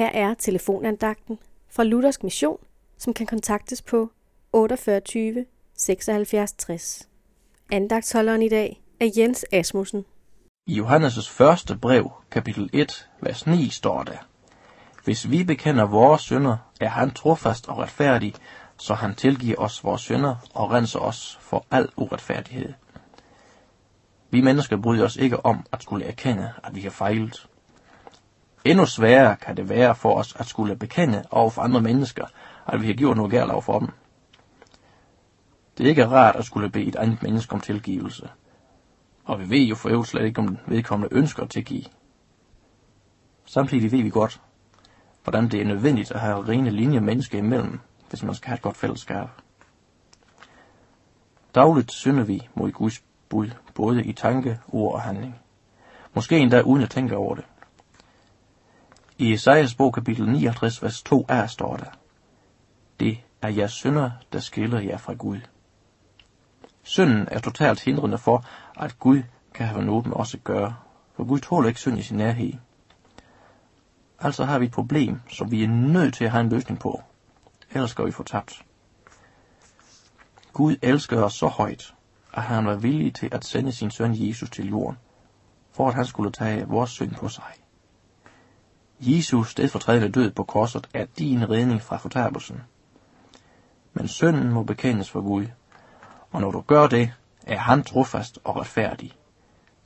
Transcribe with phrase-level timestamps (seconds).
[0.00, 1.38] Her er telefonandagten
[1.70, 2.58] fra Luthersk Mission,
[2.98, 4.10] som kan kontaktes på
[4.52, 7.08] 48 76 60.
[7.72, 10.04] Andagtsholderen i dag er Jens Asmussen.
[10.66, 14.16] I Johannes' første brev, kapitel 1, vers 9, står der,
[15.04, 18.34] Hvis vi bekender vores synder, er han trofast og retfærdig,
[18.76, 22.72] så han tilgiver os vores synder og renser os for al uretfærdighed.
[24.30, 27.49] Vi mennesker bryder os ikke om at skulle erkende, at vi har fejlet.
[28.64, 32.24] Endnu sværere kan det være for os at skulle bekende over for andre mennesker,
[32.66, 33.88] at vi har gjort noget galt over for dem.
[35.78, 38.30] Det er ikke rart at skulle bede et andet menneske om tilgivelse.
[39.24, 41.84] Og vi ved jo for øvrigt slet ikke, om vedkommende ønsker at tilgive.
[43.44, 44.40] Samtidig ved vi godt,
[45.22, 48.62] hvordan det er nødvendigt at have rene linjer mennesker imellem, hvis man skal have et
[48.62, 49.28] godt fællesskab.
[51.54, 55.40] Dagligt synder vi mod Guds bud, både i tanke, ord og handling.
[56.14, 57.44] Måske endda uden at tænke over det.
[59.20, 61.90] I Esajas bog kapitel 59, vers 2a står der,
[63.00, 65.40] Det er jeres synder, der skiller jer fra Gud.
[66.82, 68.44] Synden er totalt hindrende for,
[68.76, 69.22] at Gud
[69.54, 70.76] kan have noget med os at gøre,
[71.16, 72.52] for Gud tåler ikke synd i sin nærhed.
[74.18, 77.02] Altså har vi et problem, som vi er nødt til at have en løsning på.
[77.70, 78.62] Ellers skal vi få tabt.
[80.52, 81.94] Gud elsker os så højt,
[82.34, 84.98] at han var villig til at sende sin søn Jesus til jorden,
[85.72, 87.52] for at han skulle tage vores synd på sig.
[89.00, 92.62] Jesus stedfortrædende død på korset er din redning fra fortabelsen.
[93.92, 95.46] Men synden må bekendes for Gud,
[96.30, 97.12] og når du gør det,
[97.46, 99.12] er han trofast og retfærdig.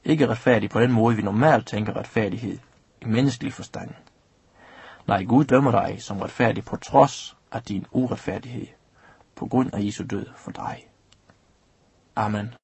[0.04, 2.58] Ikke retfærdig på den måde, vi normalt tænker retfærdighed,
[3.02, 3.90] i menneskelig forstand.
[5.06, 8.66] Nej, Gud dømmer dig som retfærdig på trods af din uretfærdighed,
[9.36, 10.88] på grund af Jesu død for dig.
[12.16, 12.54] Amen.